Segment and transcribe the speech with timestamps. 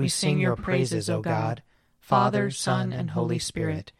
[0.00, 1.62] we sing your praises, O God,
[1.98, 3.92] Father, Son, and Holy Spirit.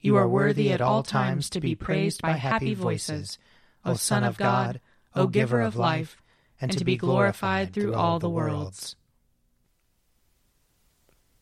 [0.00, 3.36] You are worthy at all times to be praised by happy voices,
[3.84, 4.80] O Son of God,
[5.16, 6.22] O Giver of life,
[6.60, 8.94] and to be glorified through all the worlds.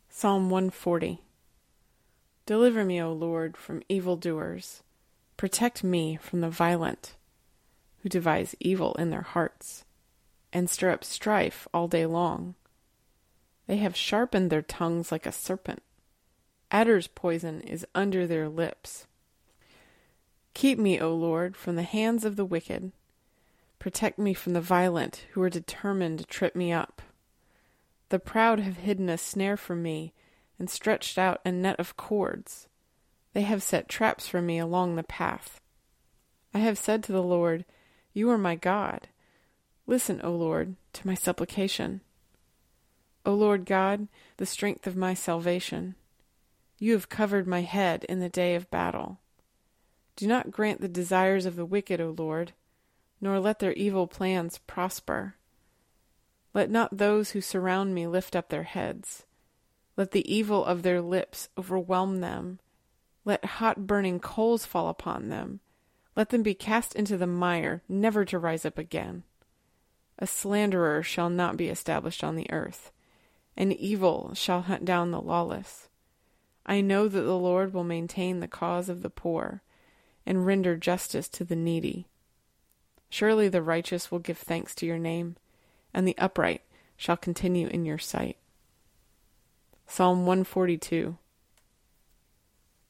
[0.08, 1.20] Psalm 140
[2.46, 4.82] Deliver me, O Lord, from evildoers.
[5.36, 7.14] Protect me from the violent,
[7.98, 9.84] who devise evil in their hearts,
[10.50, 12.54] and stir up strife all day long.
[13.68, 15.82] They have sharpened their tongues like a serpent.
[16.70, 19.06] Adder's poison is under their lips.
[20.54, 22.92] Keep me, O Lord, from the hands of the wicked.
[23.78, 27.00] Protect me from the violent, who are determined to trip me up.
[28.08, 30.14] The proud have hidden a snare for me
[30.58, 32.68] and stretched out a net of cords.
[33.34, 35.60] They have set traps for me along the path.
[36.54, 37.66] I have said to the Lord,
[38.14, 39.08] You are my God.
[39.86, 42.00] Listen, O Lord, to my supplication.
[43.26, 45.94] O Lord God, the strength of my salvation,
[46.78, 49.18] you have covered my head in the day of battle.
[50.16, 52.52] Do not grant the desires of the wicked, O Lord,
[53.20, 55.34] nor let their evil plans prosper.
[56.54, 59.24] Let not those who surround me lift up their heads.
[59.96, 62.60] Let the evil of their lips overwhelm them.
[63.24, 65.60] Let hot burning coals fall upon them.
[66.16, 69.24] Let them be cast into the mire, never to rise up again.
[70.18, 72.90] A slanderer shall not be established on the earth,
[73.58, 75.88] and evil shall hunt down the lawless.
[76.64, 79.62] I know that the Lord will maintain the cause of the poor,
[80.24, 82.06] and render justice to the needy.
[83.10, 85.36] Surely the righteous will give thanks to your name
[85.94, 86.62] and the upright
[86.96, 88.36] shall continue in your sight.
[89.86, 91.16] Psalm 142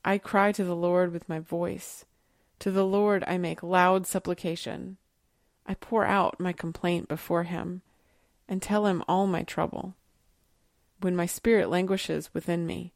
[0.04, 2.04] I cry to the Lord with my voice.
[2.60, 4.96] To the Lord I make loud supplication.
[5.66, 7.82] I pour out my complaint before him
[8.48, 9.94] and tell him all my trouble.
[11.00, 12.92] When my spirit languishes within me,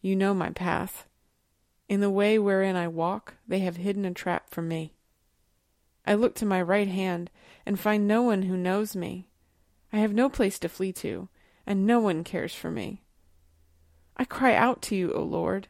[0.00, 1.06] you know my path.
[1.88, 4.94] In the way wherein I walk, they have hidden a trap for me.
[6.06, 7.30] I look to my right hand
[7.66, 9.28] and find no one who knows me.
[9.92, 11.28] I have no place to flee to,
[11.66, 13.02] and no one cares for me.
[14.16, 15.66] I cry out to you, O Lord.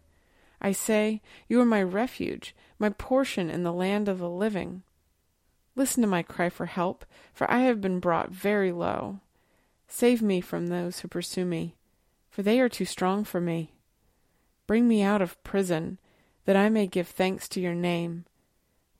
[0.60, 4.82] I say, You are my refuge, my portion in the land of the living.
[5.74, 9.20] Listen to my cry for help, for I have been brought very low.
[9.92, 11.74] Save me from those who pursue me,
[12.30, 13.74] for they are too strong for me.
[14.68, 15.98] Bring me out of prison,
[16.44, 18.24] that I may give thanks to your name.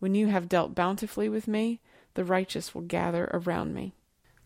[0.00, 1.80] When you have dealt bountifully with me,
[2.14, 3.94] the righteous will gather around me.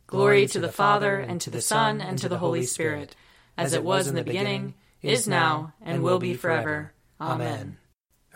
[0.06, 3.16] Glory to the Father, and to the Son, and to the Holy Spirit,
[3.56, 6.92] as it was in the beginning, is now, and will be forever.
[7.19, 7.78] Amen.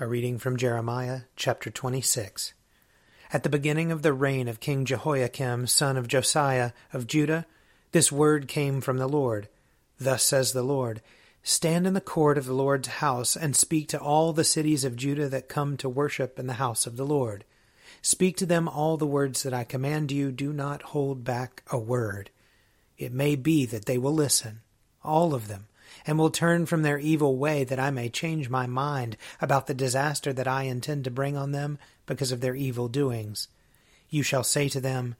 [0.01, 2.55] A reading from Jeremiah chapter 26.
[3.35, 7.45] At the beginning of the reign of King Jehoiakim, son of Josiah of Judah,
[7.93, 9.49] this word came from the Lord.
[9.99, 11.03] Thus says the Lord
[11.43, 14.97] Stand in the court of the Lord's house, and speak to all the cities of
[14.97, 17.45] Judah that come to worship in the house of the Lord.
[18.03, 20.31] Speak to them all the words that I command you.
[20.31, 22.31] Do not hold back a word.
[22.99, 24.61] It may be that they will listen,
[25.03, 25.69] all of them,
[26.07, 29.75] and will turn from their evil way, that I may change my mind about the
[29.75, 33.49] disaster that I intend to bring on them because of their evil doings.
[34.11, 35.17] You shall say to them,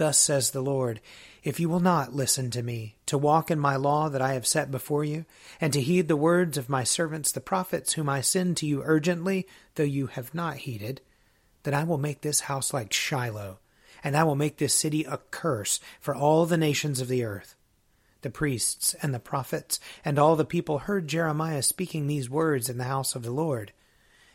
[0.00, 1.02] Thus says the Lord
[1.44, 4.46] If you will not listen to me, to walk in my law that I have
[4.46, 5.26] set before you,
[5.60, 8.82] and to heed the words of my servants the prophets, whom I send to you
[8.82, 11.02] urgently, though you have not heeded,
[11.64, 13.58] then I will make this house like Shiloh,
[14.02, 17.54] and I will make this city a curse for all the nations of the earth.
[18.22, 22.78] The priests and the prophets and all the people heard Jeremiah speaking these words in
[22.78, 23.72] the house of the Lord.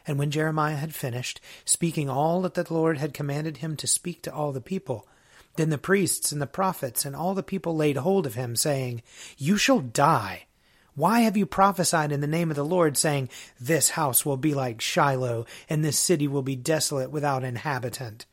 [0.05, 4.21] And when Jeremiah had finished speaking all that the Lord had commanded him to speak
[4.21, 5.07] to all the people,
[5.55, 9.01] then the priests and the prophets and all the people laid hold of him, saying,
[9.37, 10.45] You shall die.
[10.95, 13.29] Why have you prophesied in the name of the Lord, saying,
[13.59, 18.25] This house will be like Shiloh, and this city will be desolate without inhabitant?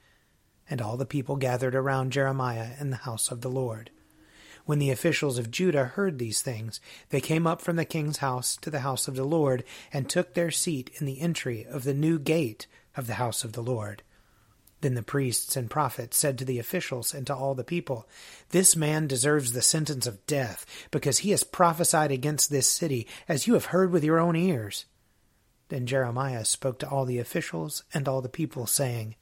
[0.70, 3.90] And all the people gathered around Jeremiah in the house of the Lord.
[4.64, 8.56] When the officials of Judah heard these things, they came up from the king's house
[8.58, 11.94] to the house of the Lord, and took their seat in the entry of the
[11.94, 14.04] new gate of the house of the Lord.
[14.82, 18.08] Then the priests and prophets said to the officials and to all the people,
[18.50, 23.46] This man deserves the sentence of death, because he has prophesied against this city, as
[23.46, 24.86] you have heard with your own ears.
[25.68, 29.14] Then Jeremiah spoke to all the officials and all the people, saying,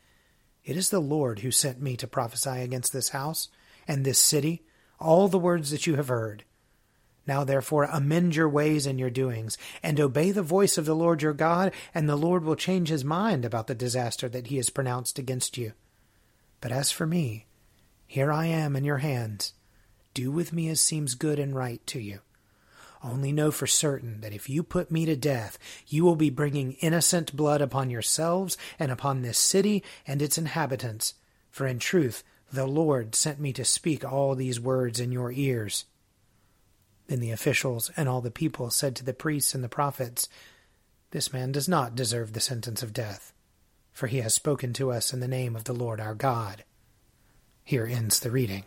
[0.65, 3.51] It is the Lord who sent me to prophesy against this house
[3.87, 4.65] and this city,
[4.99, 6.45] all the words that you have heard.
[7.31, 11.23] Now therefore amend your ways and your doings, and obey the voice of the Lord
[11.23, 14.69] your God, and the Lord will change his mind about the disaster that he has
[14.69, 15.75] pronounced against you.
[16.61, 17.47] But as for me,
[18.05, 19.53] here I am in your hands.
[20.13, 22.19] Do with me as seems good and right to you.
[23.01, 25.57] Only know for certain that if you put me to death,
[25.87, 31.15] you will be bringing innocent blood upon yourselves and upon this city and its inhabitants.
[31.49, 35.85] For in truth, the Lord sent me to speak all these words in your ears.
[37.11, 40.29] Then the officials and all the people said to the priests and the prophets,
[41.11, 43.33] This man does not deserve the sentence of death,
[43.91, 46.63] for he has spoken to us in the name of the Lord our God.
[47.65, 48.63] Here ends the reading.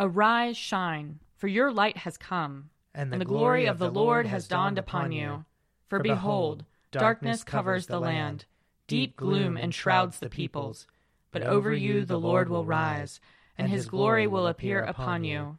[0.00, 4.26] Arise, shine, for your light has come, and the, and the glory of the Lord
[4.26, 5.44] has dawned upon you.
[5.86, 8.44] For behold, darkness covers the land,
[8.88, 10.88] deep gloom enshrouds the peoples.
[11.30, 13.20] But over you the Lord will rise,
[13.56, 15.58] and his glory will appear upon you.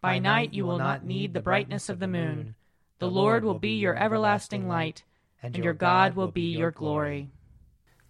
[0.00, 2.54] by night you will not need the brightness of the moon.
[2.98, 5.04] The Lord will be your everlasting light,
[5.42, 7.30] and your God will be your glory.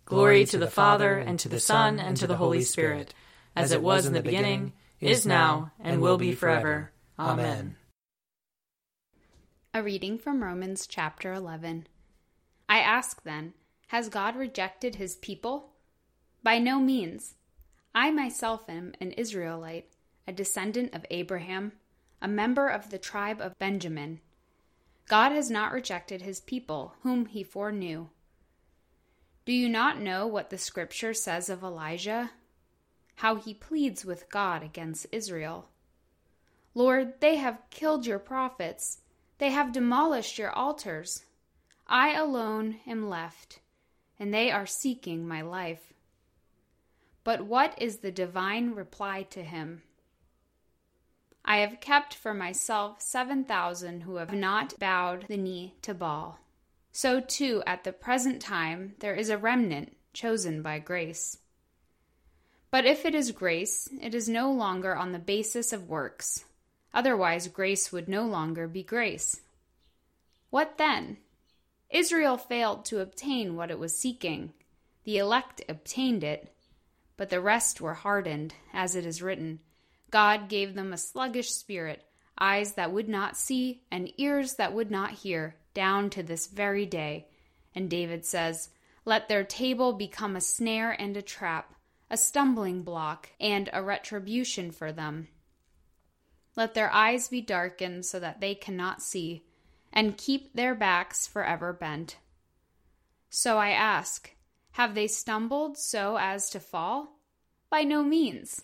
[0.04, 3.14] Glory to the Father, and to the Son, and to the Holy Spirit,
[3.54, 6.92] as it was in the beginning, is now, and will be forever.
[7.18, 7.76] Amen.
[9.72, 11.86] A reading from Romans chapter 11.
[12.68, 13.54] I ask then,
[13.88, 15.70] has God rejected his people?
[16.42, 17.34] By no means.
[17.94, 19.86] I myself am an Israelite
[20.30, 21.72] a descendant of Abraham,
[22.22, 24.20] a member of the tribe of Benjamin.
[25.08, 28.06] God has not rejected his people, whom he foreknew.
[29.44, 32.30] Do you not know what the scripture says of Elijah?
[33.16, 35.68] How he pleads with God against Israel.
[36.76, 38.98] Lord, they have killed your prophets,
[39.38, 41.24] they have demolished your altars.
[41.88, 43.58] I alone am left,
[44.16, 45.92] and they are seeking my life.
[47.24, 49.82] But what is the divine reply to him?
[51.44, 56.38] I have kept for myself seven thousand who have not bowed the knee to Baal.
[56.92, 61.38] So too, at the present time, there is a remnant chosen by grace.
[62.70, 66.44] But if it is grace, it is no longer on the basis of works.
[66.92, 69.40] Otherwise, grace would no longer be grace.
[70.50, 71.16] What then?
[71.90, 74.52] Israel failed to obtain what it was seeking.
[75.04, 76.52] The elect obtained it,
[77.16, 79.60] but the rest were hardened, as it is written.
[80.10, 82.04] God gave them a sluggish spirit,
[82.38, 86.86] eyes that would not see, and ears that would not hear, down to this very
[86.86, 87.28] day.
[87.74, 88.70] And David says,
[89.04, 91.74] Let their table become a snare and a trap,
[92.10, 95.28] a stumbling block and a retribution for them.
[96.56, 99.44] Let their eyes be darkened so that they cannot see,
[99.92, 102.16] and keep their backs forever bent.
[103.28, 104.32] So I ask,
[104.72, 107.18] have they stumbled so as to fall?
[107.70, 108.62] By no means.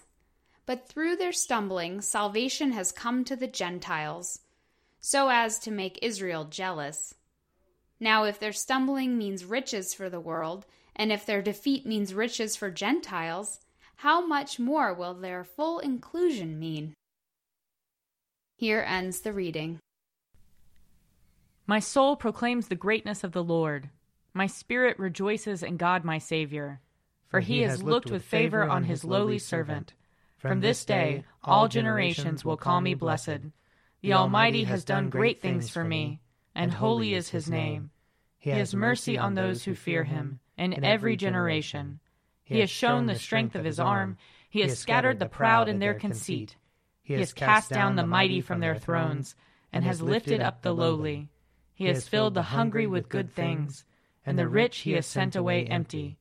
[0.67, 4.41] But through their stumbling, salvation has come to the Gentiles,
[5.01, 7.15] so as to make Israel jealous.
[8.01, 12.57] Now, if their stumbling means riches for the world, and if their defeat means riches
[12.57, 13.61] for Gentiles,
[13.97, 16.95] how much more will their full inclusion mean?
[18.57, 19.79] Here ends the reading.
[21.67, 23.91] My soul proclaims the greatness of the Lord.
[24.35, 26.81] My spirit rejoices in God my Saviour,
[27.29, 29.95] for he has looked with favor on his lowly servant.
[30.37, 33.41] From this day all generations will call me blessed.
[34.03, 36.21] The Almighty has done great things for me,
[36.55, 37.91] and holy is his name.
[38.39, 42.01] He has mercy on those who fear him, in every generation.
[42.45, 44.19] He has shown the strength of his arm.
[44.49, 46.57] He has scattered the proud in their conceit.
[47.03, 49.35] He has cast down the mighty from their thrones,
[49.73, 51.29] and has lifted up the lowly.
[51.75, 53.85] He has filled the hungry with good things,
[54.25, 56.19] and the rich he has sent away empty.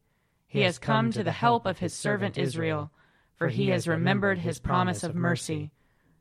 [0.47, 2.91] He has come to the help of his servant Israel,
[3.37, 5.71] for he has remembered his promise of mercy,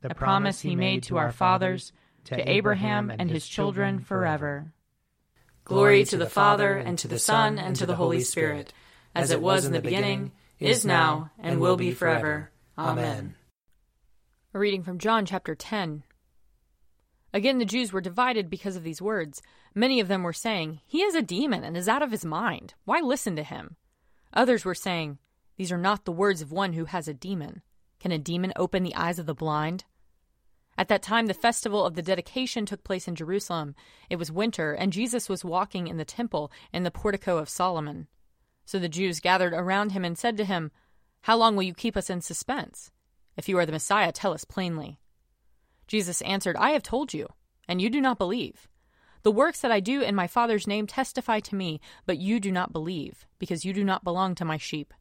[0.01, 1.91] the promise he made to our fathers,
[2.25, 4.73] to Abraham and his children forever.
[5.63, 8.73] Glory to the Father, and to the Son, and to the Holy Spirit
[9.15, 12.51] as it was in the beginning, is now, and will be forever.
[12.77, 13.35] Amen.
[14.53, 16.03] A reading from John chapter 10.
[17.33, 19.41] Again, the Jews were divided because of these words.
[19.73, 22.73] Many of them were saying, He is a demon and is out of his mind.
[22.83, 23.77] Why listen to him?
[24.33, 25.17] Others were saying,
[25.57, 27.61] These are not the words of one who has a demon.
[27.99, 29.85] Can a demon open the eyes of the blind?
[30.77, 33.75] At that time, the festival of the dedication took place in Jerusalem.
[34.09, 38.07] It was winter, and Jesus was walking in the temple in the portico of Solomon.
[38.65, 40.71] So the Jews gathered around him and said to him,
[41.21, 42.91] How long will you keep us in suspense?
[43.37, 44.99] If you are the Messiah, tell us plainly.
[45.87, 47.29] Jesus answered, I have told you,
[47.67, 48.67] and you do not believe.
[49.23, 52.51] The works that I do in my Father's name testify to me, but you do
[52.51, 54.93] not believe, because you do not belong to my sheep.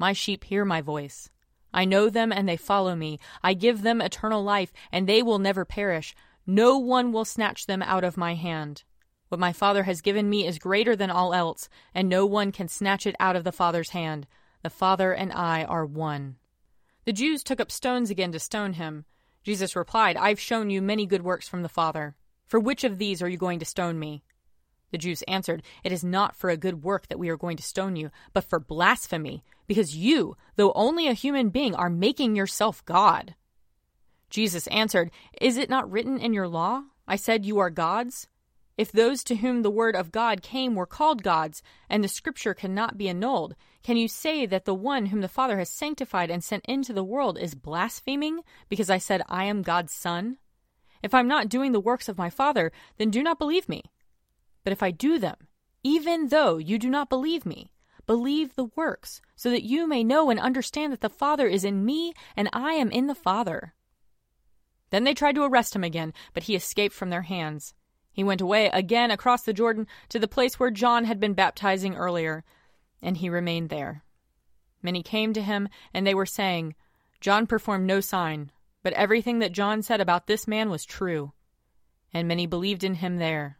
[0.00, 1.28] My sheep hear my voice.
[1.74, 3.18] I know them, and they follow me.
[3.42, 6.14] I give them eternal life, and they will never perish.
[6.46, 8.84] No one will snatch them out of my hand.
[9.28, 12.66] What my Father has given me is greater than all else, and no one can
[12.66, 14.26] snatch it out of the Father's hand.
[14.62, 16.36] The Father and I are one.
[17.04, 19.04] The Jews took up stones again to stone him.
[19.42, 22.16] Jesus replied, I've shown you many good works from the Father.
[22.46, 24.24] For which of these are you going to stone me?
[24.90, 27.62] The Jews answered, It is not for a good work that we are going to
[27.62, 32.84] stone you, but for blasphemy, because you, though only a human being, are making yourself
[32.84, 33.34] God.
[34.30, 36.84] Jesus answered, Is it not written in your law?
[37.06, 38.28] I said you are gods?
[38.78, 42.54] If those to whom the word of God came were called gods, and the scripture
[42.54, 46.42] cannot be annulled, can you say that the one whom the Father has sanctified and
[46.42, 50.38] sent into the world is blaspheming because I said I am God's Son?
[51.02, 53.84] If I'm not doing the works of my Father, then do not believe me.
[54.64, 55.36] But if I do them,
[55.82, 57.72] even though you do not believe me,
[58.06, 61.84] believe the works, so that you may know and understand that the Father is in
[61.84, 63.74] me and I am in the Father.
[64.90, 67.74] Then they tried to arrest him again, but he escaped from their hands.
[68.12, 71.94] He went away again across the Jordan to the place where John had been baptizing
[71.94, 72.44] earlier,
[73.00, 74.02] and he remained there.
[74.82, 76.74] Many came to him, and they were saying,
[77.20, 78.50] John performed no sign,
[78.82, 81.32] but everything that John said about this man was true.
[82.12, 83.59] And many believed in him there.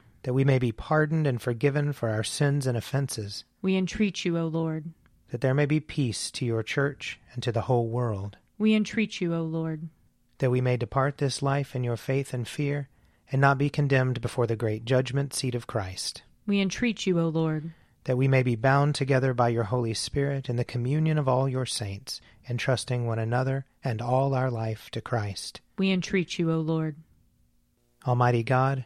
[0.23, 3.43] That we may be pardoned and forgiven for our sins and offenses.
[3.61, 4.91] We entreat you, O Lord.
[5.31, 8.37] That there may be peace to your church and to the whole world.
[8.57, 9.89] We entreat you, O Lord.
[10.39, 12.89] That we may depart this life in your faith and fear,
[13.31, 16.23] and not be condemned before the great judgment seat of Christ.
[16.45, 17.71] We entreat you, O Lord
[18.05, 21.47] that we may be bound together by your Holy Spirit in the communion of all
[21.47, 25.61] your saints, entrusting one another and all our life to Christ.
[25.77, 26.95] we entreat you, O Lord.
[28.07, 28.85] Almighty God,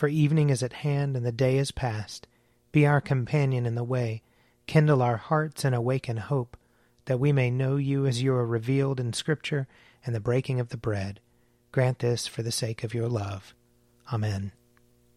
[0.00, 2.26] for evening is at hand and the day is past.
[2.72, 4.22] Be our companion in the way,
[4.66, 6.56] kindle our hearts and awaken hope,
[7.04, 9.68] that we may know you as you are revealed in Scripture
[10.06, 11.20] and the breaking of the bread.
[11.70, 13.54] Grant this for the sake of your love.
[14.10, 14.52] Amen.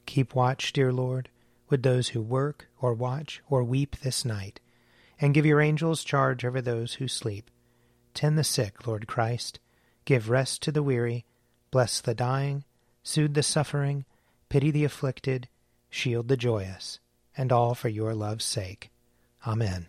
[0.05, 1.29] Keep watch, dear Lord,
[1.69, 4.59] with those who work or watch or weep this night,
[5.17, 7.49] and give your angels charge over those who sleep.
[8.13, 9.61] Tend the sick, Lord Christ.
[10.03, 11.23] Give rest to the weary
[11.71, 12.65] Bless the dying,
[13.01, 14.03] soothe the suffering,
[14.53, 15.49] pity the afflicted,
[15.89, 16.99] shield the joyous,
[17.35, 18.91] and all for your love's sake.
[19.47, 19.87] Amen.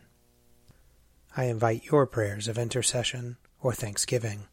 [1.36, 4.44] I invite your prayers of intercession or thanksgiving.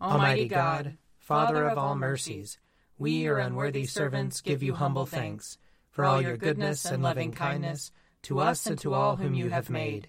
[0.00, 2.56] Almighty God, Father of all mercies,
[2.96, 5.58] we, your unworthy servants, give you humble thanks
[5.90, 9.68] for all your goodness and loving kindness to us and to all whom you have
[9.68, 10.08] made.